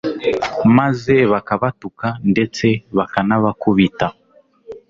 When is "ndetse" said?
2.31-2.65